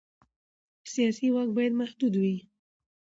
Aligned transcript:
سیاسي 0.93 1.27
واک 1.33 1.49
باید 1.55 1.73
محدود 1.81 2.13
وي 2.21 2.35